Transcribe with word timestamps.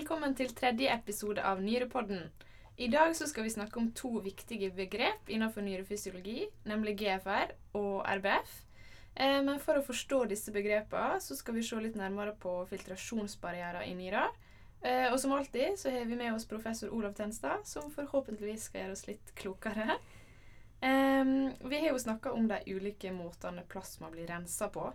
velkommen 0.00 0.32
til 0.32 0.48
tredje 0.56 0.88
episode 0.88 1.42
av 1.44 1.58
Nyrepodden. 1.60 2.22
I 2.80 2.86
dag 2.88 3.10
så 3.12 3.26
skal 3.28 3.44
vi 3.44 3.50
snakke 3.52 3.76
om 3.76 3.90
to 3.92 4.22
viktige 4.24 4.70
begrep 4.72 5.28
innenfor 5.28 5.60
nyrefysiologi, 5.60 6.46
nemlig 6.64 6.94
GFR 7.02 7.50
og 7.76 8.06
RBF. 8.08 8.54
Eh, 9.12 9.42
men 9.44 9.60
for 9.60 9.76
å 9.76 9.84
forstå 9.84 10.22
disse 10.30 10.54
begrepene 10.54 11.20
så 11.20 11.36
skal 11.36 11.58
vi 11.58 11.64
se 11.68 11.82
litt 11.84 11.98
nærmere 12.00 12.32
på 12.32 12.54
filtrasjonsbarrierer 12.70 13.84
i 13.90 13.92
nyra. 13.98 14.24
Eh, 14.80 15.10
og 15.10 15.18
som 15.20 15.36
alltid 15.36 15.76
så 15.76 15.92
har 15.92 16.08
vi 16.08 16.16
med 16.16 16.32
oss 16.32 16.48
professor 16.48 16.96
Olav 16.96 17.12
Tenstad, 17.18 17.68
som 17.68 17.92
forhåpentligvis 17.92 18.70
skal 18.70 18.86
gjøre 18.86 18.96
oss 18.96 19.04
litt 19.10 19.34
klokere. 19.36 20.00
Vi 20.80 21.76
har 21.76 21.90
jo 21.90 22.00
snakka 22.00 22.32
om 22.32 22.48
de 22.48 22.62
ulike 22.72 23.12
måtene 23.12 23.68
plasma 23.68 24.08
blir 24.08 24.32
rensa 24.32 24.72
på. 24.72 24.88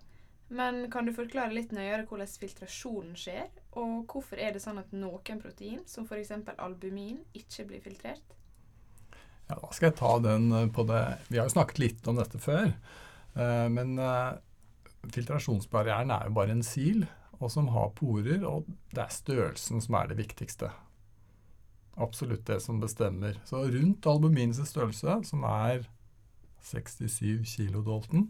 Men 0.47 0.87
kan 0.91 1.05
du 1.05 1.13
forklare 1.13 1.53
litt 1.53 1.71
nøyere 1.73 2.05
hvordan 2.09 2.29
filtrasjonen 2.41 3.13
skjer, 3.17 3.53
og 3.75 4.07
hvorfor 4.11 4.39
er 4.39 4.55
det 4.55 4.63
sånn 4.63 4.79
at 4.79 4.93
noen 4.95 5.41
protein, 5.41 5.81
som 5.89 6.07
f.eks. 6.07 6.31
albumin, 6.55 7.19
ikke 7.35 7.67
blir 7.69 7.83
filtrert? 7.83 8.35
Ja, 9.49 9.59
Da 9.59 9.71
skal 9.75 9.91
jeg 9.91 9.99
ta 9.99 10.15
den 10.23 10.49
eh, 10.51 10.69
på 10.73 10.85
det 10.89 11.03
Vi 11.29 11.37
har 11.37 11.45
jo 11.45 11.53
snakket 11.53 11.81
litt 11.83 12.07
om 12.09 12.17
dette 12.17 12.39
før. 12.41 12.71
Eh, 13.35 13.67
men 13.69 13.99
eh, 14.01 14.37
filtrasjonsbarrieren 15.13 16.13
er 16.15 16.29
jo 16.29 16.37
bare 16.39 16.55
en 16.55 16.65
sil, 16.65 17.05
og 17.37 17.51
som 17.51 17.67
har 17.75 17.91
porer, 17.97 18.41
og 18.47 18.65
det 18.95 19.03
er 19.03 19.13
størrelsen 19.13 19.83
som 19.83 19.99
er 19.99 20.09
det 20.09 20.19
viktigste. 20.21 20.71
Absolutt 22.01 22.47
det 22.47 22.61
som 22.63 22.79
bestemmer. 22.81 23.37
Så 23.47 23.61
rundt 23.71 24.07
albuminets 24.07 24.63
størrelse, 24.71 25.19
som 25.27 25.43
er 25.47 25.85
67 26.65 27.45
kilodolten, 27.45 28.29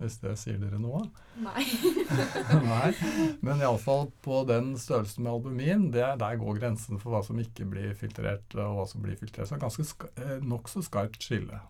hvis 0.00 0.16
det 0.22 0.32
sier 0.40 0.58
dere 0.58 0.78
noe? 0.82 1.04
Nei. 1.42 1.64
Nei. 2.72 2.92
Men 3.44 3.62
iallfall 3.62 4.08
på 4.24 4.42
den 4.48 4.72
størrelsen 4.80 5.26
med 5.26 5.32
albumin, 5.34 5.84
det, 5.94 6.06
der 6.22 6.40
går 6.40 6.58
grensen 6.62 6.98
for 7.02 7.14
hva 7.14 7.22
som 7.26 7.38
ikke 7.42 7.68
blir 7.70 7.92
filtrert, 7.98 8.56
og 8.56 8.78
hva 8.78 8.88
som 8.90 9.04
blir 9.04 9.18
filtrert. 9.20 9.50
Så 9.50 9.60
ganske 9.62 9.86
ska, 9.86 10.10
eh, 10.18 10.38
nokså 10.42 10.82
skarpt 10.86 11.22
skille. 11.22 11.60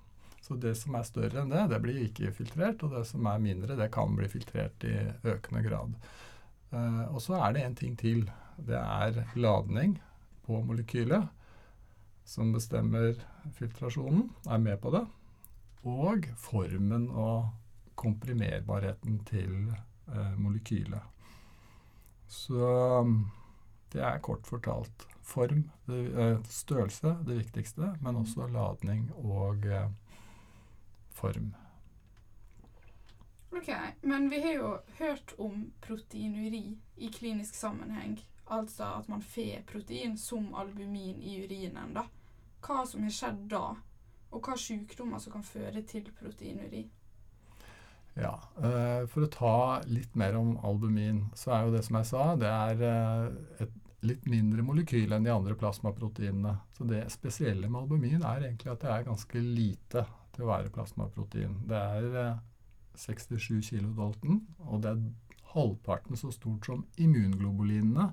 Så 0.42 0.56
det 0.58 0.74
som 0.80 0.96
er 0.98 1.06
større 1.06 1.42
enn 1.42 1.52
det, 1.52 1.66
det 1.70 1.82
blir 1.84 2.00
ikke 2.06 2.32
filtrert, 2.34 2.82
og 2.82 2.96
det 2.96 3.04
som 3.10 3.26
er 3.30 3.42
mindre, 3.42 3.76
det 3.78 3.92
kan 3.94 4.16
bli 4.18 4.30
filtrert 4.32 4.88
i 4.88 4.96
økende 5.28 5.62
grad. 5.66 5.94
Uh, 6.72 7.04
og 7.12 7.20
så 7.22 7.36
er 7.38 7.54
det 7.54 7.62
en 7.66 7.78
ting 7.78 7.94
til. 8.00 8.24
Det 8.56 8.78
er 8.80 9.22
ladning 9.36 9.98
på 10.46 10.58
molekylet 10.66 11.28
som 12.28 12.52
bestemmer 12.54 13.16
filtrasjonen, 13.58 14.30
er 14.48 14.60
med 14.62 14.80
på 14.82 14.92
det. 14.94 15.02
Og 15.88 16.26
formen 16.38 17.08
og 17.10 17.50
komprimerbarheten 18.02 19.22
til 19.28 19.72
eh, 19.72 20.34
molekylet. 20.38 21.02
Så 22.32 22.68
det 23.92 24.00
er 24.02 24.22
kort 24.24 24.46
fortalt 24.48 25.06
form, 25.22 25.70
det, 25.86 26.06
eh, 26.20 26.38
størrelse, 26.48 27.16
det 27.26 27.38
viktigste, 27.38 27.94
men 28.00 28.16
også 28.16 28.46
ladning 28.48 29.10
og 29.14 29.66
eh, 29.66 29.90
form. 31.10 31.54
Ok, 33.52 33.68
Men 34.02 34.30
vi 34.30 34.40
har 34.40 34.52
jo 34.52 34.78
hørt 34.98 35.34
om 35.38 35.72
proteinuri 35.80 36.78
i 36.96 37.08
klinisk 37.08 37.54
sammenheng. 37.54 38.20
Altså 38.46 38.84
at 38.84 39.08
man 39.08 39.22
får 39.22 39.62
protein 39.66 40.18
som 40.18 40.54
albumin 40.54 41.22
i 41.22 41.44
urinen. 41.44 41.94
da. 41.94 42.06
Hva 42.62 42.86
som 42.86 43.02
har 43.02 43.10
skjedd 43.10 43.48
da, 43.50 43.76
og 44.30 44.40
hva 44.40 44.56
sykdommer 44.56 45.18
som 45.18 45.32
kan 45.32 45.44
føre 45.44 45.82
til 45.82 46.08
proteinuri. 46.18 46.86
Ja, 48.18 48.34
uh, 48.60 49.04
For 49.08 49.24
å 49.24 49.30
ta 49.32 49.56
litt 49.88 50.16
mer 50.18 50.36
om 50.36 50.56
albumin, 50.66 51.24
så 51.38 51.54
er 51.56 51.66
jo 51.66 51.76
det 51.76 51.84
som 51.86 51.96
jeg 52.00 52.10
sa, 52.10 52.24
det 52.36 52.50
er 52.50 52.82
uh, 52.84 53.64
et 53.64 53.78
litt 54.02 54.26
mindre 54.28 54.64
molekyl 54.66 55.14
enn 55.14 55.24
de 55.24 55.32
andre 55.32 55.56
plasmaproteinene. 55.58 56.56
Så 56.76 56.86
det 56.90 57.04
spesielle 57.14 57.70
med 57.70 57.84
albumin 57.84 58.20
er 58.20 58.48
egentlig 58.48 58.72
at 58.72 58.82
det 58.82 58.90
er 58.92 59.06
ganske 59.06 59.42
lite 59.42 60.04
til 60.34 60.44
å 60.44 60.50
være 60.50 60.72
plasmaprotein. 60.74 61.60
Det 61.70 61.78
er 61.78 62.08
uh, 62.34 62.42
67 62.98 63.62
kilodolten, 63.70 64.42
og 64.66 64.82
det 64.84 64.92
er 64.92 65.02
halvparten 65.54 66.18
så 66.18 66.32
stort 66.34 66.68
som 66.68 66.84
immunglobulinene, 67.00 68.10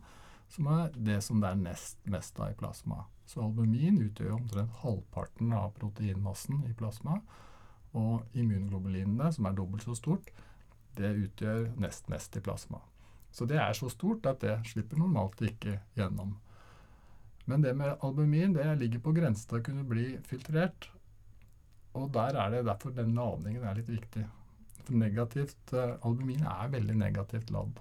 som 0.50 0.70
er 0.74 0.96
det 0.96 1.20
som 1.26 1.42
det 1.42 1.52
er 1.52 1.60
nest 1.62 2.00
mest 2.10 2.40
av 2.40 2.54
i 2.54 2.58
plasma. 2.58 3.04
Så 3.30 3.44
albumin 3.44 4.00
utgjør 4.02 4.38
omtrent 4.40 4.80
halvparten 4.82 5.54
av 5.54 5.76
proteinmassen 5.78 6.64
i 6.66 6.74
plasma. 6.74 7.20
Og 7.98 8.38
immunglobulinene, 8.38 9.32
som 9.34 9.48
er 9.50 9.58
dobbelt 9.58 9.86
så 9.88 9.96
stort, 9.98 10.30
det 11.00 11.16
utgjør 11.16 11.72
nest 11.82 12.10
mest 12.12 12.36
i 12.38 12.44
plasma. 12.44 12.82
Så 13.32 13.46
det 13.50 13.60
er 13.62 13.74
så 13.78 13.90
stort 13.94 14.26
at 14.30 14.42
det 14.44 14.56
slipper 14.70 15.00
normalt 15.00 15.42
ikke 15.46 15.80
gjennom. 15.98 16.36
Men 17.50 17.64
det 17.66 17.74
med 17.78 17.98
albumin 18.06 18.54
det 18.54 18.68
ligger 18.78 19.02
på 19.06 19.14
grensen 19.18 19.50
til 19.50 19.62
å 19.62 19.66
kunne 19.66 19.86
bli 19.90 20.08
filtrert. 20.30 20.90
Og 21.98 22.12
der 22.14 22.38
er 22.38 22.52
det 22.54 22.66
derfor 22.68 22.94
den 22.94 23.16
ladningen 23.18 23.66
er 23.66 23.80
litt 23.80 23.90
viktig. 23.90 24.26
For 24.84 24.98
negativt, 24.98 25.74
uh, 25.74 25.98
albumin 26.06 26.46
er 26.46 26.74
veldig 26.74 26.98
negativt 26.98 27.50
ladd. 27.54 27.80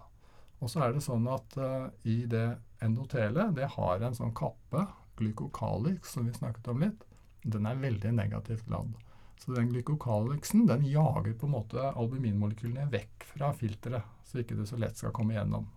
Og 0.58 0.72
så 0.72 0.86
er 0.86 0.94
det 0.94 1.04
sånn 1.04 1.28
at 1.30 1.58
uh, 1.60 1.91
i 2.08 2.22
det 2.30 2.47
endotelet, 2.84 3.54
det 3.56 3.68
har 3.74 4.04
en 4.04 4.16
sånn 4.16 4.34
kappe, 4.36 4.86
glykokalik, 5.18 6.06
som 6.06 6.28
vi 6.28 6.34
snakket 6.36 6.72
om 6.72 6.82
litt, 6.84 7.04
den 7.44 7.68
er 7.68 7.80
veldig 7.80 8.14
negativt 8.16 8.68
ladd. 8.72 8.97
Så 9.38 9.54
den 9.54 9.71
glykokaleksen 9.71 10.66
den 10.66 10.84
jager 10.88 11.34
på 11.38 11.47
en 11.47 11.54
måte 11.54 11.91
albuminmolekylene 11.94 12.88
vekk 12.93 13.26
fra 13.32 13.53
filteret, 13.56 14.06
så 14.26 14.43
ikke 14.43 14.59
det 14.59 14.66
så 14.69 14.78
lett 14.81 14.99
skal 14.99 15.15
komme 15.15 15.37
gjennom. 15.37 15.69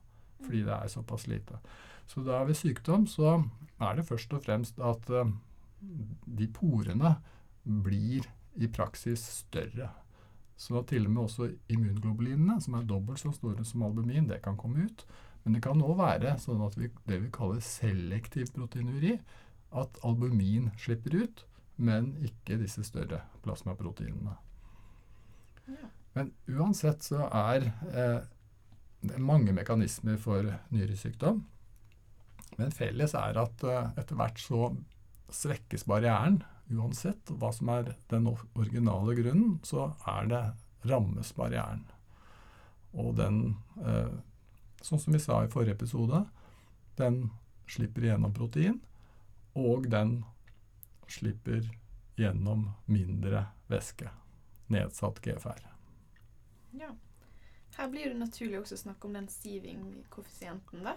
Fordi 0.42 0.64
det 0.66 0.76
er 0.76 0.92
såpass 0.92 1.28
lite. 1.30 1.62
Så 2.10 2.24
da 2.26 2.42
ved 2.44 2.58
sykdom 2.58 3.06
så 3.08 3.38
er 3.82 3.98
det 3.98 4.08
først 4.10 4.34
og 4.36 4.44
fremst 4.44 4.82
at 4.84 5.10
uh, 5.14 5.30
de 6.26 6.48
porene 6.52 7.16
blir 7.64 8.26
i 8.58 8.68
praksis 8.68 9.24
større. 9.46 9.92
Så 10.58 10.82
til 10.90 11.08
og 11.08 11.14
med 11.14 11.24
også 11.24 11.48
immunglobulinene, 11.74 12.60
som 12.62 12.76
er 12.78 12.90
dobbelt 12.90 13.22
så 13.22 13.32
store 13.34 13.66
som 13.66 13.86
albumin, 13.86 14.28
det 14.30 14.42
kan 14.44 14.58
komme 14.58 14.86
ut. 14.86 15.06
Men 15.44 15.56
det 15.56 15.64
kan 15.66 15.82
òg 15.82 15.96
være 15.98 16.36
sånn 16.42 16.62
at 16.62 16.76
vi, 16.78 16.92
det 17.10 17.22
vi 17.24 17.32
kaller 17.34 17.64
selektiv 17.66 18.52
proteinuri, 18.54 19.16
at 19.72 20.02
albumin 20.06 20.70
slipper 20.78 21.16
ut, 21.24 21.46
men 21.82 22.14
ikke 22.26 22.60
disse 22.62 22.84
større 22.86 23.24
plasmaproteinene. 23.46 24.36
Ja. 25.72 25.90
Men 26.14 26.34
uansett 26.52 27.06
så 27.08 27.26
er 27.28 27.70
eh, 27.96 28.22
det 29.02 29.22
mange 29.24 29.54
mekanismer 29.56 30.20
for 30.22 30.46
nyresykdom. 30.74 31.42
Men 32.60 32.74
felles 32.76 33.16
er 33.18 33.40
at 33.40 33.64
eh, 33.64 33.94
etter 34.02 34.20
hvert 34.20 34.42
så 34.44 34.72
svekkes 35.32 35.88
barrieren. 35.90 36.42
Uansett 36.72 37.32
hva 37.40 37.52
som 37.56 37.72
er 37.74 37.94
den 38.12 38.28
originale 38.30 39.16
grunnen, 39.18 39.58
så 39.68 39.92
er 40.08 40.30
det 40.32 40.44
rammes 40.92 41.32
barrieren. 41.38 41.86
Og 42.92 43.16
den, 43.18 43.42
eh, 43.80 44.12
sånn 44.84 45.00
som 45.00 45.16
vi 45.16 45.24
sa 45.24 45.42
i 45.44 45.52
forrige 45.52 45.78
episode, 45.80 46.26
den 47.00 47.24
slipper 47.72 48.04
igjennom 48.04 48.34
protein, 48.36 48.82
og 49.56 49.88
den 49.92 50.22
slipper 51.12 51.68
gjennom 52.20 52.70
mindre 52.86 53.46
væske. 53.72 54.10
Nedsatt 54.72 55.22
GFR. 55.24 55.64
Ja. 56.80 56.92
Her 57.78 57.88
blir 57.92 58.12
det 58.12 58.20
naturlig 58.20 58.60
også 58.60 58.78
å 58.78 58.84
snakke 58.86 59.08
om 59.08 59.16
den 59.16 59.30
stiving-koeffisienten. 59.32 60.88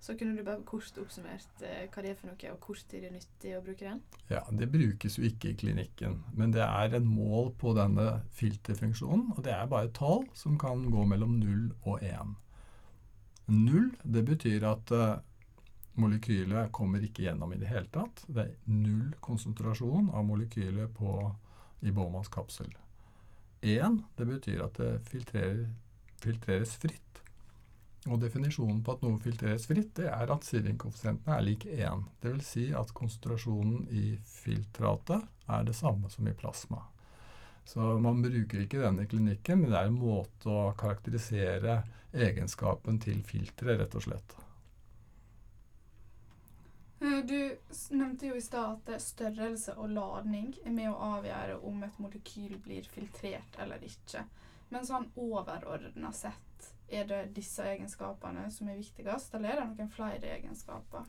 Så 0.00 0.14
kunne 0.18 0.36
du 0.36 0.44
bare 0.44 0.62
kort 0.68 0.98
oppsummert 1.00 1.62
eh, 1.64 1.86
hva 1.90 2.02
det 2.04 2.12
er 2.12 2.18
for 2.18 2.28
noe, 2.28 2.50
og 2.52 2.66
hvor 2.66 2.78
tid 2.78 3.00
det 3.02 3.08
er 3.08 3.14
nyttig 3.14 3.54
å 3.56 3.62
bruke 3.64 3.86
den? 3.86 4.02
Ja, 4.28 4.42
Det 4.50 4.68
brukes 4.70 5.16
jo 5.18 5.24
ikke 5.26 5.50
i 5.50 5.56
klinikken, 5.58 6.18
men 6.36 6.52
det 6.54 6.62
er 6.66 6.98
en 6.98 7.08
mål 7.08 7.54
på 7.58 7.72
denne 7.78 8.20
filterfunksjonen. 8.36 9.32
Og 9.36 9.40
det 9.46 9.54
er 9.56 9.70
bare 9.70 9.92
tall 9.96 10.26
som 10.36 10.58
kan 10.60 10.84
gå 10.92 11.06
mellom 11.08 11.38
0 11.40 11.70
og 11.86 12.04
1. 12.04 12.36
0 13.46 13.88
det 14.02 14.24
betyr 14.26 14.66
at 14.68 14.92
uh, 14.92 15.16
molekylet 16.00 16.72
kommer 16.76 17.02
ikke 17.04 17.26
gjennom 17.26 17.52
i 17.54 17.60
det 17.60 17.70
hele 17.70 17.88
tatt. 17.92 18.24
Det 18.28 18.42
er 18.44 18.54
null 18.70 19.14
konsentrasjon 19.24 20.10
av 20.14 20.26
molekylet 20.28 20.92
på, 20.96 21.18
i 21.80 21.92
Bowmans 21.92 22.30
kapsel. 22.32 22.70
Én, 23.66 24.02
det 24.16 24.26
betyr 24.28 24.64
at 24.66 24.78
det 24.80 24.92
filtrerer, 25.08 25.66
filtreres 26.22 26.76
fritt. 26.80 27.02
Og 28.06 28.20
definisjonen 28.22 28.82
på 28.86 28.94
at 28.94 29.02
noe 29.02 29.18
filtreres 29.22 29.66
fritt, 29.66 29.96
det 29.98 30.06
er 30.12 30.30
at 30.30 30.46
sievingkoeffisienten 30.46 31.32
er 31.34 31.42
lik 31.42 31.66
1. 31.66 32.04
Dvs. 32.22 32.50
Si 32.52 32.66
at 32.76 32.92
konsentrasjonen 32.94 33.88
i 33.90 34.12
filtratet 34.30 35.26
er 35.50 35.66
det 35.66 35.74
samme 35.74 36.10
som 36.12 36.28
i 36.28 36.36
plasma. 36.36 36.84
Så 37.66 37.96
man 37.98 38.22
bruker 38.22 38.62
ikke 38.62 38.78
denne 38.78 39.02
i 39.02 39.10
klinikken, 39.10 39.64
men 39.64 39.72
det 39.72 39.80
er 39.80 39.90
en 39.90 39.98
måte 39.98 40.52
å 40.52 40.70
karakterisere 40.78 41.80
egenskapen 42.14 43.00
til 43.02 43.24
filteret, 43.26 43.80
rett 43.80 43.96
og 43.98 44.06
slett. 44.06 44.36
Eh, 47.06 47.24
du 47.24 47.56
nevnte 47.90 48.26
jo 48.26 48.36
i 48.36 48.42
stad 48.42 48.88
at 48.88 49.02
størrelse 49.02 49.76
og 49.76 49.92
ladning 49.94 50.54
er 50.64 50.74
med 50.74 50.90
å 50.90 51.12
avgjøre 51.18 51.60
om 51.68 51.84
et 51.86 52.00
molekyl 52.02 52.56
blir 52.64 52.88
filtrert 52.90 53.60
eller 53.62 53.82
ikke. 53.86 54.24
Men 54.72 54.86
sånn 54.86 55.10
overordna 55.14 56.12
sett, 56.12 56.42
Er 56.88 57.02
det 57.04 57.32
disse 57.34 57.64
egenskapene 57.66 58.44
som 58.54 58.68
er 58.70 58.76
viktigst, 58.78 59.32
eller 59.34 59.48
er 59.48 59.56
det 59.58 59.64
noen 59.72 59.88
flere 59.90 60.28
egenskaper? 60.36 61.02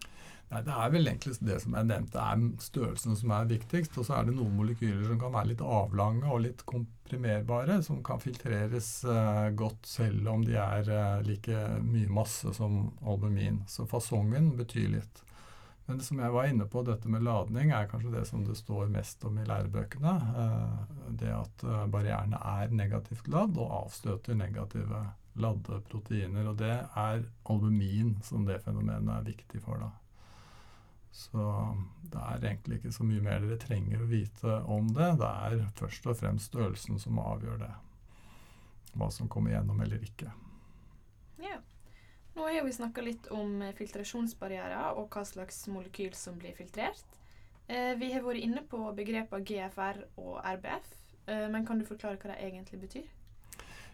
Nei, 0.50 0.62
Det 0.66 0.74
er 0.74 0.90
vel 0.90 1.08
egentlig 1.12 1.36
det 1.40 1.60
som 1.62 1.76
jeg 1.78 1.86
nevnte, 1.86 2.18
er 2.18 2.64
størrelsen 2.66 3.16
som 3.20 3.34
er 3.36 3.46
viktigst. 3.46 4.00
Og 4.02 4.08
så 4.08 4.16
er 4.18 4.26
det 4.26 4.34
noen 4.40 4.56
molekyler 4.58 5.06
som 5.06 5.20
kan 5.22 5.36
være 5.36 5.52
litt 5.52 5.62
avlange 5.62 6.26
og 6.34 6.42
litt 6.48 6.66
komprimerbare, 6.66 7.78
som 7.86 8.02
kan 8.02 8.18
filtreres 8.20 8.90
eh, 9.06 9.52
godt 9.54 9.86
selv 9.86 10.34
om 10.34 10.48
de 10.50 10.58
er 10.58 10.90
eh, 10.90 11.22
like 11.30 11.62
mye 11.86 12.10
masse 12.10 12.58
som 12.58 12.88
albumin. 13.06 13.62
Så 13.70 13.86
fasongen 13.86 14.56
betyr 14.58 14.96
litt. 14.98 15.24
Men 15.88 16.02
som 16.04 16.20
jeg 16.20 16.34
var 16.36 16.50
inne 16.50 16.66
på, 16.68 16.82
dette 16.84 17.08
med 17.08 17.24
ladning 17.24 17.72
er 17.72 17.88
kanskje 17.88 18.12
det 18.12 18.26
som 18.28 18.42
det 18.44 18.58
står 18.60 18.90
mest 18.92 19.24
om 19.28 19.38
i 19.40 19.46
lærebøkene. 19.48 20.16
Eh, 20.42 20.98
det 21.22 21.32
at 21.32 21.64
eh, 21.64 21.86
barrierene 21.92 22.42
er 22.44 22.74
negativt 22.76 23.30
ladd 23.32 23.56
og 23.56 23.72
avstøter 23.86 24.36
negative 24.36 25.06
ladde 25.40 25.80
proteiner. 25.88 26.50
Og 26.52 26.58
det 26.60 26.74
er 26.76 27.24
albumin 27.48 28.18
som 28.28 28.44
det 28.48 28.60
fenomenet 28.66 29.14
er 29.16 29.30
viktig 29.30 29.64
for. 29.64 29.80
da. 29.86 29.94
Så 31.16 31.46
det 32.12 32.20
er 32.20 32.44
egentlig 32.50 32.82
ikke 32.82 32.92
så 32.94 33.08
mye 33.08 33.24
mer 33.24 33.40
dere 33.46 33.60
trenger 33.62 34.04
å 34.04 34.10
vite 34.12 34.58
om 34.68 34.92
det. 34.92 35.14
Det 35.22 35.30
er 35.48 35.64
først 35.80 36.12
og 36.12 36.20
fremst 36.20 36.52
størrelsen 36.52 37.00
som 37.00 37.24
avgjør 37.24 37.64
det. 37.64 37.72
Hva 38.98 39.08
som 39.14 39.32
kommer 39.32 39.56
gjennom 39.56 39.80
eller 39.88 40.04
ikke. 40.04 40.34
Nå 42.38 42.46
har 42.46 42.66
vi 42.66 42.74
snakka 42.74 43.02
litt 43.02 43.28
om 43.34 43.64
filtrasjonsbarrierer 43.80 44.98
og 45.00 45.08
hva 45.10 45.24
slags 45.26 45.64
molekyl 45.74 46.14
som 46.14 46.36
blir 46.38 46.54
filtrert. 46.54 47.16
Eh, 47.66 47.96
vi 47.98 48.12
har 48.14 48.22
vært 48.22 48.44
inne 48.46 48.62
på 48.70 48.78
begrepene 48.96 49.42
GFR 49.42 50.04
og 50.22 50.36
RBF, 50.46 50.92
eh, 51.26 51.48
men 51.50 51.66
kan 51.66 51.82
du 51.82 51.86
forklare 51.88 52.22
hva 52.22 52.36
det 52.36 52.44
egentlig 52.46 52.84
betyr? 52.84 53.08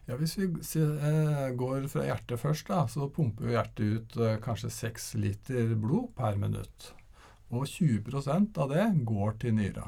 Ja, 0.05 0.17
Hvis 0.19 0.35
vi 0.37 0.49
eh, 0.51 1.53
går 1.55 1.87
fra 1.87 2.03
hjertet 2.03 2.41
først, 2.41 2.67
da, 2.67 2.81
så 2.91 3.07
pumper 3.07 3.53
hjertet 3.53 3.95
ut 3.95 4.17
eh, 4.19 4.35
kanskje 4.43 4.73
6 4.75 5.13
liter 5.23 5.71
blod 5.79 6.11
per 6.17 6.35
minutt. 6.35 6.89
Og 7.55 7.63
20% 7.63 8.59
av 8.59 8.73
det 8.75 8.89
går 9.07 9.37
til 9.39 9.55
nyra. 9.55 9.85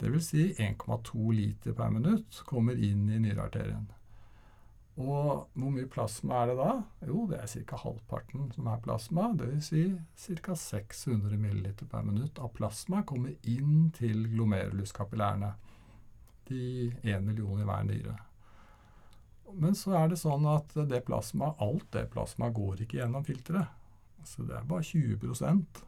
Dvs. 0.00 0.30
Si 0.32 0.46
1,2 0.56 1.36
liter 1.36 1.76
per 1.76 1.92
minutt 1.92 2.40
kommer 2.48 2.80
inn 2.80 3.04
i 3.12 3.20
nyrearterien. 3.20 3.84
Og 4.94 5.48
hvor 5.58 5.70
mye 5.74 5.88
plasma 5.90 6.42
er 6.42 6.52
det 6.52 6.58
da? 6.60 6.72
Jo, 7.08 7.24
det 7.26 7.40
er 7.42 7.50
ca. 7.66 7.78
halvparten 7.82 8.52
som 8.54 8.68
er 8.70 8.82
plasma. 8.82 9.32
Dvs. 9.34 9.72
Si 10.14 10.36
ca. 10.38 10.54
600 10.54 11.38
ml 11.40 11.72
per 11.82 12.04
minutt 12.06 12.38
av 12.38 12.52
plasma 12.54 13.02
kommer 13.02 13.34
inn 13.42 13.90
til 13.96 14.28
glomeruluskapillærene. 14.30 15.50
De 16.46 16.92
1 17.02 17.26
million 17.26 17.58
i 17.58 17.66
hver 17.66 17.88
nyre. 17.88 18.14
Men 19.54 19.74
så 19.78 19.96
er 19.98 20.12
det 20.12 20.20
sånn 20.20 20.46
at 20.50 20.72
det 20.88 21.02
plasma, 21.06 21.52
alt 21.62 21.90
det 21.94 22.06
plasma 22.14 22.50
går 22.54 22.84
ikke 22.84 23.00
gjennom 23.00 23.26
filteret. 23.26 23.74
Så 24.24 24.46
det 24.46 24.56
er 24.56 24.68
bare 24.68 24.86
20% 24.86 25.82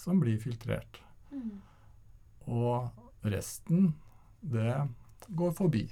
som 0.00 0.20
blir 0.20 0.40
filtrert. 0.42 1.00
Mm. 1.30 1.60
Og 2.46 2.88
resten, 3.26 3.92
det 4.40 4.72
går 5.28 5.54
forbi. 5.56 5.86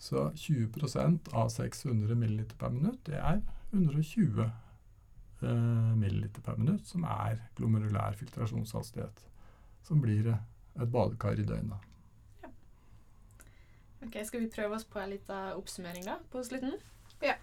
Så 0.00 0.30
20% 0.32 1.28
av 1.36 1.48
600 1.52 2.14
ml 2.14 2.44
per 2.58 2.72
minutt, 2.72 3.02
det 3.06 3.18
er 3.20 3.42
120 3.70 4.40
eh, 4.40 5.90
ml 5.96 6.28
per 6.40 6.56
minutt, 6.56 6.86
som 6.88 7.04
er 7.04 7.42
glomerulær 7.58 8.16
filtrasjonshastighet. 8.16 9.26
Som 9.84 10.00
blir 10.00 10.32
et 10.32 10.88
badekar 10.88 11.36
i 11.40 11.44
døgnet. 11.44 11.84
Ok, 14.00 14.16
Skal 14.24 14.40
vi 14.40 14.48
prøve 14.48 14.78
oss 14.78 14.88
på 14.88 14.98
en 14.98 15.10
liten 15.12 15.52
oppsummering 15.60 16.06
da, 16.08 16.16
på 16.32 16.40
slutten? 16.44 16.78
Ja. 17.20 17.34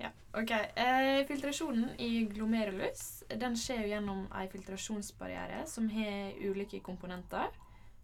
ja. 0.00 0.08
Ok, 0.32 0.50
eh, 0.56 1.20
Filtrasjonen 1.28 1.90
i 2.00 2.24
glomerulus 2.32 3.24
den 3.28 3.60
skjer 3.60 3.84
jo 3.84 3.92
gjennom 3.92 4.24
en 4.32 4.48
filtrasjonsbarriere 4.52 5.66
som 5.68 5.90
har 5.92 6.32
ulike 6.40 6.80
komponenter. 6.80 7.52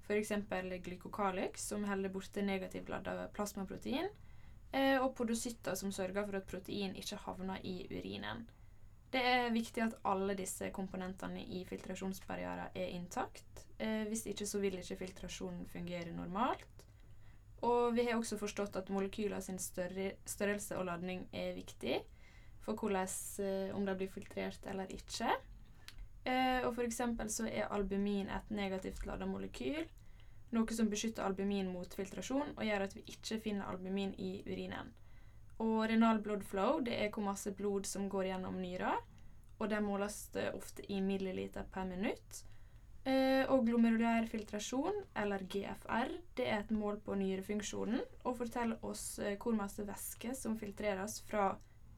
F.eks. 0.03 0.33
glykokalyx, 0.85 1.69
som 1.69 1.85
holder 1.85 2.13
borte 2.13 2.43
negativt 2.43 2.91
ladda 2.91 3.29
plasmaprotein. 3.37 4.09
Eh, 4.73 4.97
og 5.03 5.15
podocytter, 5.15 5.75
som 5.77 5.93
sørger 5.93 6.25
for 6.27 6.39
at 6.39 6.49
protein 6.49 6.97
ikke 6.97 7.21
havner 7.27 7.61
i 7.63 7.83
urinen. 7.91 8.47
Det 9.13 9.21
er 9.21 9.51
viktig 9.53 9.83
at 9.85 9.99
alle 10.09 10.33
disse 10.39 10.71
komponentene 10.73 11.43
i 11.45 11.65
filtrasjonsbarrieren 11.69 12.73
er 12.75 12.95
intakt. 12.97 13.67
Eh, 13.79 14.07
hvis 14.09 14.25
ikke 14.31 14.47
så 14.49 14.61
vil 14.63 14.79
ikke 14.81 14.97
filtrasjonen 15.03 15.67
fungere 15.69 16.15
normalt. 16.17 16.65
Og 17.63 17.93
vi 17.95 18.07
har 18.09 18.17
også 18.17 18.39
forstått 18.41 18.77
at 18.81 18.89
molekyler 18.91 19.41
sin 19.45 19.61
størrelse 19.61 20.79
og 20.79 20.89
ladning 20.89 21.29
er 21.33 21.53
viktig 21.55 22.01
for 22.65 22.79
hvordan, 22.79 23.09
eh, 23.45 23.75
om 23.77 23.85
de 23.87 23.95
blir 23.99 24.11
filtrert 24.11 24.67
eller 24.67 24.91
ikke. 24.91 25.31
Eh, 26.25 26.63
og 26.67 26.77
F.eks. 26.77 27.01
så 27.35 27.49
er 27.51 27.71
albumin 27.75 28.31
et 28.31 28.51
negativt 28.55 29.07
ladet 29.07 29.27
molekyl, 29.29 29.87
noe 30.53 30.77
som 30.77 30.91
beskytter 30.93 31.25
albumin 31.27 31.71
mot 31.73 31.95
filtrasjon 31.97 32.53
og 32.53 32.63
gjør 32.67 32.85
at 32.85 32.95
vi 32.95 33.03
ikke 33.15 33.41
finner 33.43 33.71
albumin 33.73 34.13
i 34.21 34.37
urinen. 34.47 34.93
Og 35.63 35.87
renal 35.91 36.21
blood 36.23 36.45
flow 36.47 36.81
det 36.85 36.95
er 36.99 37.11
hvor 37.11 37.27
masse 37.27 37.53
blod 37.57 37.89
som 37.89 38.09
går 38.13 38.31
gjennom 38.33 38.61
nyra, 38.61 38.95
og 39.59 39.69
det 39.71 39.83
måles 39.83 40.25
ofte 40.53 40.87
i 40.91 41.01
milliliter 41.03 41.67
per 41.73 41.87
minutt. 41.87 42.43
Eh, 43.03 43.43
og 43.51 43.67
glomerulær 43.67 44.29
filtrasjon, 44.31 45.01
eller 45.19 45.43
GFR, 45.51 46.13
det 46.39 46.47
er 46.47 46.61
et 46.63 46.71
mål 46.71 47.01
på 47.03 47.17
nyrefunksjonen 47.19 48.03
og 48.23 48.37
forteller 48.39 48.79
oss 48.87 49.19
eh, 49.19 49.35
hvor 49.43 49.57
masse 49.59 49.83
væske 49.87 50.37
som 50.39 50.55
filtreres 50.59 51.19
fra 51.27 51.49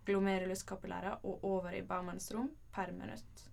glomeruluskapillærer 0.09 1.25
og 1.25 1.45
over 1.45 1.77
i 1.77 1.85
Baumanns 1.85 2.31
rom 2.33 2.49
per 2.73 2.93
minutt. 2.97 3.51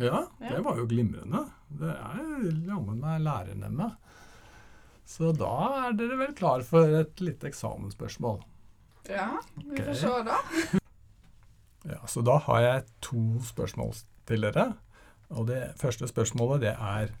Ja, 0.00 0.24
det 0.40 0.60
var 0.64 0.78
jo 0.80 0.86
glimrende. 0.88 1.44
Det 1.80 1.90
er 1.92 2.44
jammen 2.66 3.00
meg 3.02 3.20
lærerne 3.24 3.70
med. 3.74 3.96
Så 5.10 5.32
da 5.34 5.54
er 5.86 5.96
dere 5.98 6.18
vel 6.20 6.34
klar 6.38 6.62
for 6.66 7.00
et 7.00 7.20
lite 7.20 7.48
eksamensspørsmål. 7.50 8.38
Ja, 9.10 9.40
vi 9.56 9.80
får 9.82 9.96
se, 9.98 10.12
da. 10.28 10.36
ja, 11.90 11.98
Så 12.06 12.22
da 12.26 12.36
har 12.46 12.60
jeg 12.62 12.84
to 13.02 13.24
spørsmål 13.44 13.96
til 14.28 14.46
dere. 14.46 14.68
Og 15.30 15.48
det 15.50 15.74
første 15.80 16.08
spørsmålet 16.10 16.62
det 16.66 16.74
er 16.76 17.12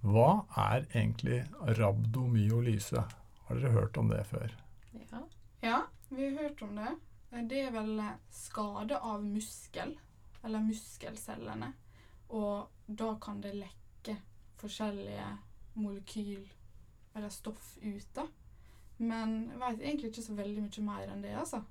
hva 0.00 0.46
er 0.56 0.86
egentlig 0.96 1.42
rabdomyolyse? 1.76 3.02
Har 3.46 3.58
dere 3.58 3.72
hørt 3.74 3.98
om 4.00 4.08
det 4.08 4.22
før? 4.30 4.52
Ja. 4.94 5.20
ja, 5.62 5.80
vi 6.08 6.30
har 6.30 6.46
hørt 6.46 6.62
om 6.64 6.78
det. 6.80 6.94
Det 7.50 7.60
er 7.66 7.74
vel 7.74 8.00
skade 8.32 8.96
av 8.96 9.20
muskel, 9.22 9.92
eller 10.44 10.64
muskelcellene. 10.64 11.74
Og 12.30 12.68
da 12.86 13.14
kan 13.22 13.40
det 13.42 13.56
lekke 13.58 14.16
forskjellige 14.60 15.26
molekyl 15.80 16.46
eller 17.14 17.28
stoff 17.34 17.76
ut, 17.82 18.06
da. 18.14 18.26
Men 19.00 19.36
jeg 19.50 19.60
veit 19.60 19.82
egentlig 19.82 20.10
ikke 20.10 20.24
så 20.26 20.36
veldig 20.38 20.64
mye 20.66 20.86
mer 20.86 21.10
enn 21.10 21.22
det, 21.24 21.34
altså. 21.40 21.62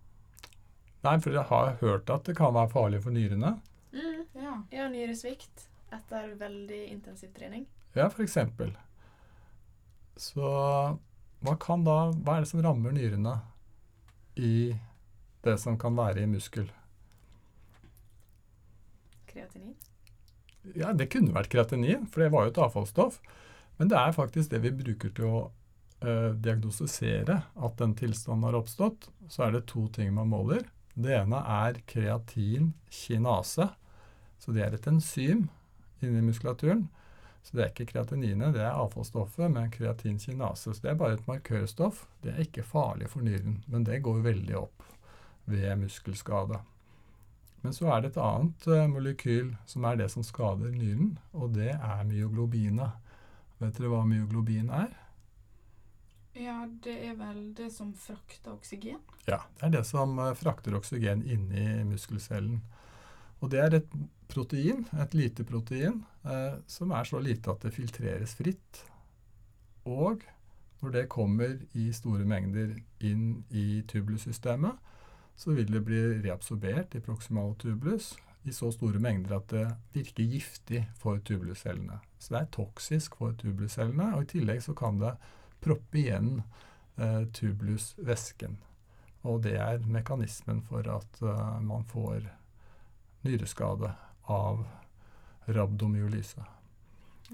Nei, 1.06 1.16
for 1.24 1.32
jeg 1.32 1.48
har 1.48 1.76
hørt 1.80 2.10
at 2.12 2.26
det 2.28 2.36
kan 2.36 2.56
være 2.56 2.72
farlig 2.74 3.04
for 3.06 3.16
nyrene. 3.16 3.54
Mm. 3.94 4.24
Ja. 4.36 4.56
ja, 4.74 4.88
nyresvikt 4.92 5.68
etter 5.96 6.34
veldig 6.38 6.82
intensiv 6.92 7.32
trening. 7.34 7.68
Ja, 7.96 8.10
for 8.10 8.26
eksempel. 8.26 8.74
Så 10.20 10.50
hva 11.40 11.56
kan 11.62 11.86
da 11.88 12.10
Hva 12.12 12.36
er 12.36 12.44
det 12.44 12.52
som 12.52 12.62
rammer 12.64 12.92
nyrene 12.92 13.38
i 14.36 14.76
det 15.46 15.56
som 15.62 15.78
kan 15.80 15.96
være 15.96 16.26
i 16.26 16.30
muskel? 16.30 16.68
Kreatinin? 19.30 19.78
Ja, 20.78 20.92
det 20.94 21.10
kunne 21.14 21.36
vært 21.36 21.52
kreatinin, 21.54 22.08
for 22.10 22.24
det 22.24 22.34
var 22.34 22.46
jo 22.46 22.54
et 22.54 22.62
avfallsstoff. 22.66 23.20
Men 23.80 23.92
det 23.92 23.98
er 24.00 24.16
faktisk 24.16 24.52
det 24.52 24.62
vi 24.66 24.74
bruker 24.76 25.14
til 25.16 25.30
å 25.30 25.40
uh, 26.04 26.32
diagnostisere 26.36 27.40
at 27.56 27.78
den 27.80 27.96
tilstanden 28.00 28.48
har 28.50 28.60
oppstått. 28.60 29.08
Så 29.32 29.46
er 29.46 29.56
det 29.56 29.68
to 29.72 29.88
ting 29.96 30.12
man 30.18 30.32
måler. 30.32 30.66
Det 31.00 31.16
ene 31.16 31.40
er 31.48 31.80
kreatinkinase. 31.88 33.70
Så 34.40 34.56
det 34.56 34.66
er 34.66 34.76
et 34.76 34.88
enzym 34.92 35.48
inni 36.04 36.24
muskulaturen. 36.24 36.88
Så 37.44 37.56
det 37.56 37.64
er 37.64 37.72
ikke 37.72 37.88
kreatininet, 37.94 38.52
det 38.54 38.62
er 38.66 38.76
avfallsstoffet 38.76 39.52
med 39.52 39.72
kreatinkinase. 39.74 40.74
Så 40.74 40.84
det 40.84 40.92
er 40.92 41.00
bare 41.00 41.16
et 41.16 41.28
markørstoff. 41.28 42.04
Det 42.24 42.34
er 42.34 42.44
ikke 42.44 42.68
farlig 42.68 43.08
for 43.14 43.24
nyren, 43.26 43.62
men 43.72 43.88
det 43.88 44.02
går 44.06 44.20
veldig 44.28 44.58
opp 44.60 44.84
ved 45.50 45.72
muskelskade. 45.80 46.60
Men 47.62 47.76
så 47.76 47.90
er 47.92 48.02
det 48.02 48.14
et 48.14 48.22
annet 48.24 48.68
uh, 48.72 48.86
molekyl 48.92 49.54
som 49.68 49.86
er 49.90 50.00
det 50.00 50.10
som 50.14 50.24
skader 50.24 50.72
nyren, 50.72 51.18
og 51.34 51.54
det 51.58 51.74
er 51.76 52.08
myoglobinet. 52.08 52.98
Vet 53.60 53.76
dere 53.76 53.92
hva 53.92 54.06
myoglobin 54.08 54.72
er? 54.72 54.94
Ja, 56.40 56.62
det 56.84 56.96
er 57.10 57.18
vel 57.20 57.50
det 57.58 57.68
som 57.76 57.92
frakter 57.98 58.54
oksygen? 58.54 59.02
Ja, 59.28 59.42
det 59.60 59.68
er 59.68 59.74
det 59.80 59.86
som 59.90 60.16
uh, 60.22 60.32
frakter 60.40 60.78
oksygen 60.80 61.26
inni 61.28 61.84
muskelcellen. 61.90 62.62
Og 63.40 63.52
det 63.52 63.60
er 63.64 63.76
et 63.80 63.94
protein, 64.30 64.86
et 65.02 65.16
lite 65.16 65.46
protein, 65.48 66.04
eh, 66.24 66.60
som 66.68 66.92
er 66.92 67.08
så 67.08 67.20
lite 67.24 67.52
at 67.52 67.64
det 67.64 67.74
filtreres 67.74 68.36
fritt. 68.36 68.84
Og 69.88 70.26
når 70.82 70.92
det 70.96 71.10
kommer 71.12 71.58
i 71.74 71.90
store 71.96 72.28
mengder 72.28 72.76
inn 73.00 73.44
i 73.50 73.82
tubulussystemet, 73.88 74.76
så 75.40 75.54
vil 75.56 75.72
det 75.72 75.86
bli 75.88 76.00
reabsorbert 76.20 76.96
i 76.96 77.04
proximal 77.04 77.54
tubulus 77.56 78.12
i 78.44 78.52
så 78.56 78.72
store 78.76 79.00
mengder 79.00 79.38
at 79.38 79.52
det 79.52 79.66
virker 79.96 80.28
giftig 80.28 80.82
for 81.00 81.20
tubuluscellene. 81.24 82.00
Så 82.20 82.34
det 82.34 82.42
er 82.42 82.52
toksisk 82.56 83.16
for 83.20 83.36
tubuluscellene, 83.40 84.14
og 84.16 84.26
i 84.26 84.32
tillegg 84.34 84.64
så 84.64 84.76
kan 84.76 85.00
det 85.00 85.14
proppe 85.64 86.02
igjen 86.02 86.42
eh, 87.00 87.24
tubulusvæsken. 87.36 88.58
Og 89.28 89.44
det 89.44 89.56
er 89.60 89.84
mekanismen 89.88 90.62
for 90.68 90.88
at 90.92 91.24
eh, 91.24 91.58
man 91.64 91.88
får 91.88 92.28
nyreskade 93.28 93.92
av 94.28 94.64
rabdomyolyse. 95.48 96.44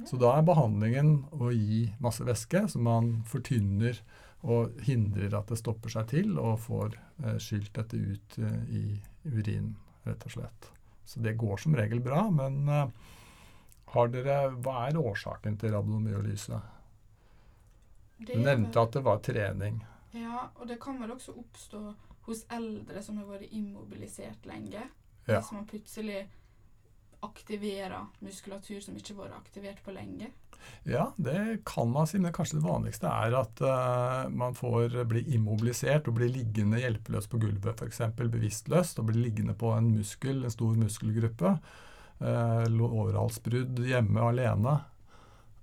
Så 0.06 0.18
da 0.20 0.34
er 0.36 0.46
behandlingen 0.46 1.24
å 1.32 1.50
gi 1.54 1.86
masse 2.04 2.26
væske, 2.28 2.66
så 2.70 2.82
man 2.82 3.22
fortynner 3.30 4.02
og 4.46 4.80
hindrer 4.86 5.34
at 5.40 5.50
det 5.50 5.58
stopper 5.58 5.92
seg 5.94 6.08
til, 6.12 6.36
og 6.38 6.60
får 6.68 6.96
eh, 7.24 7.38
skylt 7.42 7.74
dette 7.78 7.98
ut 7.98 8.38
eh, 8.42 8.62
i 8.78 8.84
urinen, 9.26 9.74
rett 10.06 10.26
og 10.28 10.36
slett. 10.36 10.70
Så 11.06 11.22
det 11.26 11.36
går 11.42 11.58
som 11.62 11.76
regel 11.78 12.02
bra, 12.06 12.28
men 12.34 12.62
eh, 12.70 13.12
har 13.96 14.14
dere, 14.14 14.38
hva 14.62 14.86
er 14.88 15.02
årsaken 15.02 15.58
til 15.62 15.74
rabdomyolyse? 15.74 16.62
Du 18.26 18.34
nevnte 18.40 18.82
at 18.82 18.96
det 18.96 19.04
var 19.06 19.22
trening. 19.26 19.82
Ja, 20.16 20.48
og 20.56 20.70
det 20.70 20.78
kan 20.84 21.02
vel 21.02 21.16
også 21.16 21.36
oppstå 21.36 21.82
hos 22.26 22.46
eldre 22.54 23.02
som 23.04 23.20
har 23.20 23.28
vært 23.28 23.52
immobilisert 23.54 24.46
lenge. 24.48 24.86
Ja. 25.26 25.40
Hvis 25.40 25.52
man 25.56 25.68
plutselig 25.70 26.24
aktiverer 27.26 28.08
muskulatur 28.24 28.80
som 28.84 28.98
ikke 28.98 29.16
har 29.16 29.26
vært 29.26 29.40
aktivert 29.40 29.82
på 29.86 29.94
lenge. 29.96 30.30
Ja, 30.86 31.08
det 31.18 31.64
kan 31.66 31.90
man 31.92 32.08
si, 32.08 32.20
men 32.22 32.34
kanskje 32.34 32.60
det 32.60 32.68
vanligste 32.68 33.10
er 33.10 33.36
at 33.40 33.62
uh, 33.66 34.30
man 34.30 34.54
får 34.58 35.00
bli 35.10 35.24
immobilisert 35.34 36.10
og 36.10 36.20
bli 36.20 36.30
liggende 36.30 36.82
hjelpeløs 36.82 37.30
på 37.32 37.40
gulvet, 37.42 37.82
f.eks. 37.82 38.04
bevisstløst, 38.22 39.02
og 39.02 39.10
bli 39.10 39.24
liggende 39.24 39.56
på 39.58 39.72
en 39.74 39.90
muskel, 39.96 40.44
en 40.44 40.54
stor 40.54 40.78
muskelgruppe. 40.80 41.56
Uh, 42.22 42.68
overhalsbrudd 42.86 43.82
hjemme 43.90 44.28
alene, 44.30 44.78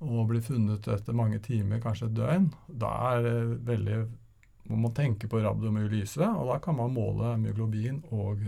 og 0.02 0.26
bli 0.32 0.42
funnet 0.42 0.90
etter 0.90 1.14
mange 1.16 1.38
timer, 1.44 1.80
kanskje 1.80 2.11
et 2.11 2.18
døgn. 2.18 2.50
Da 2.82 2.90
er 3.12 3.25
det 3.28 3.38
veldig 3.71 4.02
må 4.71 4.76
man 4.76 4.94
tenke 4.94 5.28
på 5.28 5.40
rabdomyolyse, 5.42 6.23
og 6.23 6.49
da 6.52 6.59
kan 6.62 6.76
man 6.78 6.94
måle 6.94 7.35
myoglobin 7.40 8.02
og 8.14 8.44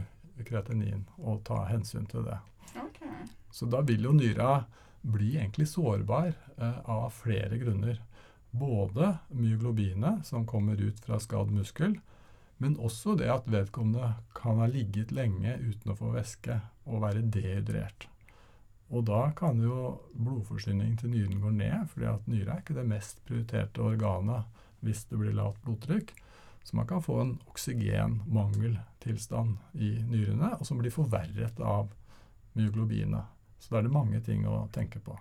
kreatinin 0.46 1.04
og 1.18 1.42
ta 1.46 1.64
hensyn 1.68 2.06
til 2.10 2.26
det. 2.28 2.38
Okay. 2.74 3.26
Så 3.54 3.66
da 3.70 3.82
vil 3.86 4.06
jo 4.06 4.14
nyra 4.14 4.64
bli 5.04 5.36
egentlig 5.36 5.68
sårbar 5.68 6.32
eh, 6.56 6.78
av 6.84 7.10
flere 7.10 7.58
grunner. 7.58 8.02
Både 8.50 9.18
myoglobinet, 9.28 10.26
som 10.26 10.46
kommer 10.46 10.80
ut 10.80 11.00
fra 11.00 11.20
skadd 11.20 11.50
muskel, 11.52 11.98
men 12.62 12.78
også 12.78 13.16
det 13.18 13.28
at 13.32 13.48
vedkommende 13.50 14.12
kan 14.36 14.58
ha 14.62 14.66
ligget 14.70 15.12
lenge 15.12 15.56
uten 15.60 15.92
å 15.92 15.96
få 15.98 16.12
væske 16.14 16.60
og 16.86 17.02
være 17.02 17.22
dehydrert. 17.34 18.06
Og 18.94 19.04
da 19.08 19.32
kan 19.36 19.60
jo 19.62 20.00
blodforsyningen 20.14 20.96
til 21.00 21.10
nyren 21.12 21.40
gå 21.42 21.50
ned, 21.56 21.88
fordi 21.90 22.06
at 22.10 22.28
nyra 22.30 22.50
er 22.54 22.60
ikke 22.62 22.78
det 22.78 22.88
mest 22.88 23.16
prioriterte 23.26 23.82
organet 23.82 24.42
hvis 24.84 25.04
det 25.10 25.16
blir 25.18 25.36
lavt 25.36 25.62
blodtrykk. 25.64 26.08
Så 26.64 26.76
man 26.78 26.88
kan 26.88 27.02
få 27.04 27.14
en 27.20 27.40
oksygenmangeltilstand 27.50 29.50
i 29.74 30.02
nyrene, 30.08 30.50
og 30.56 30.64
som 30.68 30.78
blir 30.80 30.92
forverret 30.94 31.60
av 31.60 31.84
myoglobinet. 32.54 33.24
Så 33.58 33.70
da 33.74 33.78
er 33.80 33.86
det 33.88 33.94
mange 33.94 34.20
ting 34.20 34.44
å 34.48 34.66
tenke 34.74 35.00
på. 35.00 35.16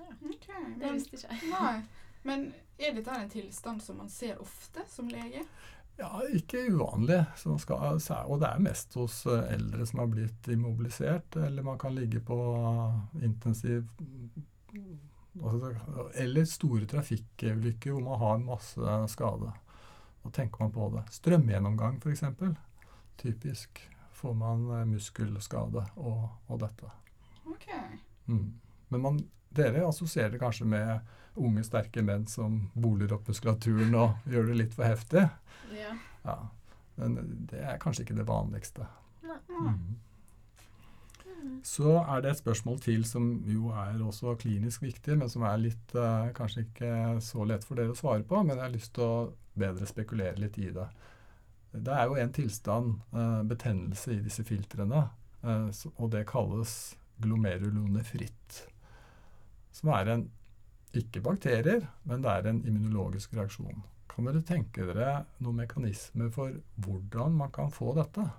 Ok, 0.00 0.46
Det 0.46 0.78
men, 0.78 0.94
visste 0.94 1.16
ikke 1.16 1.34
jeg. 1.34 1.50
nei. 1.52 1.82
Men 2.22 2.46
er 2.78 2.94
dette 2.96 3.14
en 3.16 3.30
tilstand 3.32 3.82
som 3.82 3.96
man 4.00 4.08
ser 4.12 4.40
ofte 4.42 4.84
som 4.88 5.08
lege? 5.08 5.44
Ja, 6.00 6.22
ikke 6.32 6.62
uvanlig. 6.72 7.20
Så 7.36 7.48
man 7.52 7.60
skal, 7.60 8.00
og 8.26 8.40
det 8.40 8.48
er 8.48 8.62
mest 8.64 8.94
hos 8.96 9.22
eh, 9.28 9.52
eldre 9.54 9.86
som 9.88 10.00
har 10.02 10.10
blitt 10.12 10.48
immobilisert, 10.52 11.36
eller 11.36 11.62
man 11.66 11.78
kan 11.80 11.94
ligge 11.96 12.20
på 12.24 12.36
intensiv 13.20 13.84
altså, 15.42 15.74
Eller 16.14 16.44
store 16.48 16.86
trafikkulykker 16.88 17.92
hvor 17.92 18.04
man 18.08 18.20
har 18.24 18.38
masse 18.44 18.96
skade. 19.12 19.52
Da 20.24 20.30
tenker 20.36 20.64
man 20.64 20.72
på 20.72 20.88
det. 20.96 21.04
Strømgjennomgang, 21.16 22.00
f.eks. 22.04 22.24
Typisk 23.20 23.80
får 24.20 24.36
man 24.36 24.66
eh, 24.76 24.86
muskelskade 24.90 25.84
og, 25.96 26.26
og 26.46 26.60
dette. 26.62 26.92
Ok. 27.50 27.66
Mm. 28.28 28.46
Men 28.92 29.04
man, 29.06 29.18
dere 29.56 29.86
assosierer 29.88 30.34
det 30.34 30.42
kanskje 30.42 30.68
med 30.68 31.00
unge, 31.40 31.64
sterke 31.64 32.02
menn 32.04 32.26
som 32.28 32.60
boler 32.74 33.12
opp 33.16 33.30
muskulaturen 33.30 33.94
og 33.96 34.20
gjør 34.32 34.52
det 34.52 34.60
litt 34.64 34.76
for 34.76 34.88
heftig. 34.90 35.26
Ja. 35.76 35.96
Ja. 36.26 36.38
Men 37.00 37.16
det 37.48 37.62
er 37.64 37.80
kanskje 37.80 38.04
ikke 38.04 38.18
det 38.18 38.28
vanligste. 38.28 38.86
Mm. 39.48 39.98
Så 41.64 41.94
er 42.00 42.20
det 42.20 42.34
et 42.34 42.40
spørsmål 42.40 42.80
til 42.84 43.04
som 43.08 43.30
jo 43.48 43.70
er 43.72 44.00
også 44.04 44.34
klinisk 44.40 44.82
viktig, 44.84 45.16
men 45.16 45.30
som 45.32 45.44
er 45.48 45.62
litt 45.62 45.94
eh, 45.96 46.32
kanskje 46.36 46.66
ikke 46.66 46.92
så 47.24 47.46
lett 47.48 47.64
for 47.64 47.80
dere 47.80 47.94
å 47.94 47.98
svare 47.98 48.24
på, 48.26 48.42
men 48.42 48.58
jeg 48.58 48.66
har 48.66 48.74
lyst 48.74 48.92
til 48.96 49.06
å 49.06 49.30
bedre 49.60 49.88
spekulere 49.88 50.40
litt 50.40 50.58
i 50.60 50.68
det. 50.74 50.86
Det 51.72 51.94
er 51.94 52.08
jo 52.10 52.16
en 52.18 52.32
tilstand, 52.34 52.94
eh, 53.14 53.42
betennelse 53.46 54.12
i 54.16 54.22
disse 54.24 54.44
filtrene, 54.44 55.08
eh, 55.44 55.70
så- 55.70 55.92
og 55.96 56.10
det 56.10 56.26
kalles 56.26 56.96
glomerulonefritt. 57.20 58.66
Som 59.72 59.88
er 59.90 60.08
en 60.08 60.30
ikke 60.92 61.22
bakterier, 61.22 61.86
men 62.04 62.22
det 62.22 62.30
er 62.30 62.48
en 62.48 62.64
immunologisk 62.66 63.34
reaksjon. 63.34 63.82
Kan 64.08 64.24
dere 64.24 64.42
tenke 64.42 64.86
dere 64.86 65.24
noen 65.38 65.56
mekanismer 65.56 66.32
for 66.32 66.52
hvordan 66.80 67.32
man 67.32 67.50
kan 67.50 67.70
få 67.70 67.94
dette? 67.94 68.30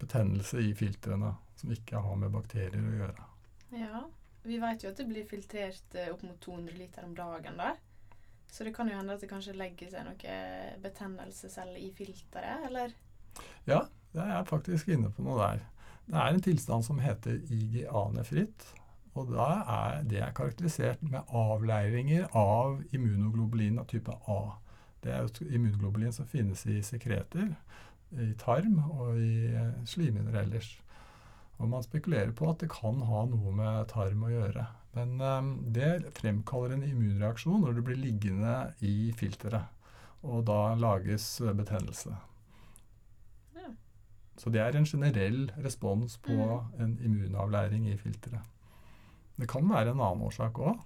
Betennelse 0.00 0.58
i 0.58 0.74
filtrene 0.74 1.36
som 1.56 1.70
ikke 1.70 2.02
har 2.02 2.16
med 2.16 2.32
bakterier 2.32 2.82
å 2.82 2.98
gjøre. 2.98 3.24
ja. 3.72 4.04
Vi 4.44 4.58
vet 4.60 4.82
jo 4.84 4.90
at 4.90 4.98
det 5.00 5.06
blir 5.08 5.24
filtrert 5.24 5.94
eh, 5.94 6.10
opp 6.12 6.22
mot 6.22 6.36
200 6.40 6.76
liter 6.76 7.04
om 7.06 7.14
dagen 7.16 7.56
der. 7.56 7.78
Så 8.54 8.62
det 8.62 8.70
kan 8.76 8.86
jo 8.86 8.94
hende 8.94 9.16
at 9.16 9.22
det 9.22 9.26
kanskje 9.32 9.56
legger 9.58 9.90
seg 9.90 10.04
noe 10.06 10.34
betennelsesceller 10.82 11.80
i 11.82 11.88
filteret, 11.96 12.68
eller? 12.68 12.92
Ja, 13.66 13.80
det 14.14 14.22
er 14.22 14.30
jeg 14.36 14.46
faktisk 14.46 14.92
inne 14.94 15.10
på 15.10 15.24
noe 15.26 15.40
der. 15.40 15.64
Det 16.06 16.20
er 16.20 16.30
en 16.30 16.44
tilstand 16.44 16.86
som 16.86 17.00
heter 17.02 17.40
IGA-nefritt. 17.50 18.68
Og 19.18 19.30
da 19.30 19.48
er 19.74 20.06
det 20.10 20.20
er 20.22 20.34
karakterisert 20.34 21.02
med 21.02 21.34
avleiringer 21.34 22.28
av 22.38 22.78
immunoglobulin 22.94 23.80
av 23.82 23.88
type 23.90 24.14
A. 24.30 24.40
Det 25.02 25.12
er 25.12 25.26
et 25.26 26.14
som 26.14 26.26
finnes 26.26 26.64
i 26.66 26.80
sekreter, 26.82 27.54
i 28.14 28.32
tarm 28.38 28.78
og 28.86 29.18
i 29.18 29.50
slimhinner 29.86 30.40
ellers. 30.44 30.76
Og 31.58 31.68
man 31.70 31.82
spekulerer 31.86 32.32
på 32.34 32.48
at 32.50 32.58
det 32.64 32.70
kan 32.72 33.00
ha 33.06 33.24
noe 33.30 33.52
med 33.54 33.88
tarm 33.92 34.24
å 34.26 34.30
gjøre. 34.32 34.66
Men 34.94 35.20
eh, 35.20 35.50
det 35.76 36.12
fremkaller 36.18 36.74
en 36.76 36.82
immunreaksjon 36.86 37.62
når 37.62 37.74
det 37.78 37.84
blir 37.86 38.00
liggende 38.00 38.54
i 38.82 39.12
filteret. 39.16 39.70
Og 40.24 40.44
da 40.48 40.74
lages 40.80 41.26
betennelse. 41.54 42.14
Ja. 43.54 43.68
Så 44.40 44.50
det 44.50 44.60
er 44.64 44.76
en 44.78 44.86
generell 44.88 45.50
respons 45.62 46.16
på 46.18 46.32
Mm. 46.34 46.80
en 46.80 46.98
immunavlæring 47.04 47.86
i 47.92 47.96
filteret. 47.96 48.40
Det 49.36 49.48
kan 49.48 49.68
være 49.68 49.90
en 49.90 50.00
annen 50.00 50.22
årsak 50.26 50.58
òg, 50.58 50.78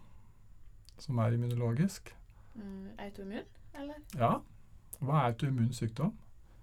som 0.99 1.19
er 1.19 1.33
immunologisk. 1.37 2.15
Mm, 2.55 2.89
autoimmun, 2.99 3.45
eller? 3.75 3.95
Ja. 4.17 4.33
Hva 5.01 5.13
er 5.21 5.33
autoimmun 5.33 5.73
sykdom? 5.73 6.15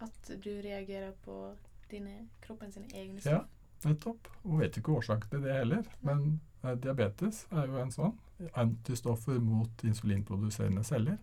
At 0.02 0.32
du 0.44 0.50
reagerer 0.50 1.12
på 1.24 1.56
dine, 1.92 2.28
kroppen 2.42 2.72
sine 2.72 2.88
egne 2.94 3.22
Ja. 3.26 3.44
Nettopp. 3.84 4.30
Og 4.46 4.62
vet 4.62 4.78
ikke 4.80 4.96
årsaken 5.00 5.32
til 5.32 5.44
det 5.46 5.58
heller. 5.60 5.88
Men 6.06 6.40
eh, 6.64 6.78
diabetes 6.80 7.46
er 7.52 7.68
jo 7.70 7.82
en 7.82 7.94
sånn. 7.94 8.16
Antistoffer 8.60 9.40
mot 9.44 9.84
insulinproduserende 9.88 10.84
celler. 10.88 11.20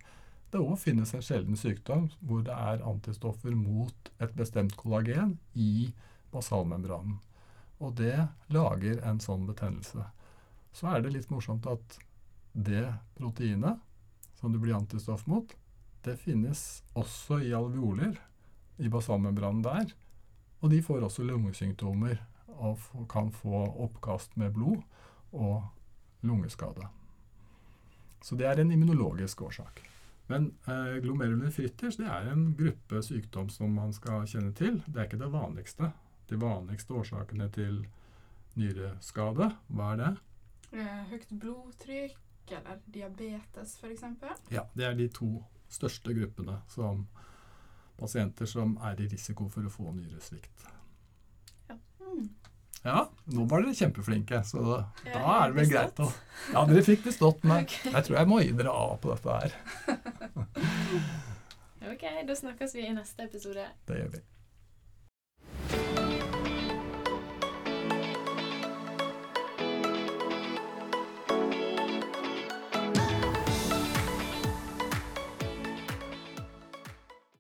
Det 0.53 0.61
òg 0.61 0.77
finnes 0.81 1.15
en 1.17 1.25
sjelden 1.25 1.57
sykdom 1.57 2.11
hvor 2.21 2.43
det 2.45 2.53
er 2.53 2.85
antistoffer 2.85 3.55
mot 3.57 4.11
et 4.21 4.35
bestemt 4.37 4.75
kollagen 4.77 5.39
i 5.57 5.93
basalmembranen. 6.33 7.21
Og 7.81 7.95
det 7.99 8.17
lager 8.53 9.01
en 9.09 9.21
sånn 9.21 9.47
betennelse. 9.49 10.05
Så 10.73 10.89
er 10.93 11.01
det 11.03 11.15
litt 11.17 11.33
morsomt 11.33 11.67
at 11.69 11.97
det 12.53 12.85
proteinet 13.17 13.81
som 14.37 14.53
det 14.53 14.61
blir 14.61 14.77
antistoff 14.77 15.25
mot, 15.31 15.49
det 16.03 16.17
finnes 16.19 16.83
også 16.99 17.39
i 17.47 17.53
alveoler, 17.55 18.17
i 18.83 18.91
basalmembranen 18.91 19.63
der. 19.63 19.93
Og 20.61 20.73
de 20.73 20.81
får 20.83 21.05
også 21.07 21.25
lungesymptomer 21.27 22.19
og 22.63 23.07
kan 23.11 23.33
få 23.35 23.65
oppkast 23.87 24.37
med 24.41 24.55
blod 24.55 24.83
og 25.33 25.65
lungeskade. 26.23 26.87
Så 28.23 28.39
det 28.39 28.47
er 28.47 28.61
en 28.63 28.71
immunologisk 28.71 29.43
årsak. 29.43 29.83
Men 30.31 30.53
eh, 30.71 31.01
glomerulonefritters 31.03 31.99
det 31.99 32.07
er 32.07 32.31
en 32.33 32.53
gruppe 32.59 33.03
sykdom 33.03 33.51
som 33.51 33.75
man 33.75 33.93
skal 33.93 34.27
kjenne 34.31 34.53
til. 34.57 34.79
Det 34.87 35.01
er 35.01 35.09
ikke 35.11 35.21
det 35.21 35.33
vanligste. 35.33 35.91
De 36.31 36.39
vanligste 36.41 36.95
årsakene 36.95 37.49
til 37.53 37.83
nyreskade, 38.55 39.51
hva 39.73 39.89
er 39.93 40.01
det? 40.01 40.13
Eh, 40.73 41.01
høyt 41.11 41.33
blodtrykk 41.41 42.55
eller 42.57 42.79
diabetes, 42.95 43.75
f.eks. 43.81 44.05
Ja, 44.53 44.67
det 44.77 44.87
er 44.87 44.95
de 44.97 45.09
to 45.13 45.35
største 45.73 46.15
gruppene 46.15 46.61
som 46.69 47.07
pasienter 47.99 48.49
som 48.49 48.77
er 48.85 49.01
i 49.01 49.09
risiko 49.11 49.49
for 49.53 49.67
å 49.67 49.73
få 49.73 49.93
nyresvikt. 49.97 50.65
Ja, 52.83 53.05
nå 53.31 53.45
var 53.47 53.63
dere 53.63 53.77
kjempeflinke, 53.79 54.41
så 54.47 54.63
da, 54.67 54.79
er 55.07 55.53
det 55.53 55.59
vel 55.61 55.69
greit 55.71 56.01
å 56.03 56.09
Ja, 56.51 56.65
dere 56.67 56.83
fikk 56.83 57.05
bestått, 57.07 57.45
men 57.47 57.69
jeg 57.95 58.07
tror 58.09 58.19
jeg 58.19 58.31
må 58.31 58.41
gi 58.43 58.51
dere 58.59 58.75
A 58.75 58.97
på 59.03 59.13
dette 59.15 59.39
her. 59.39 59.59
Ok, 61.93 62.05
da 62.27 62.35
snakkes 62.39 62.77
vi 62.77 62.85
i 62.87 62.93
neste 62.95 63.25
episode. 63.27 63.65
Det 63.89 63.97
gjør 63.99 64.13
vi. 64.13 64.21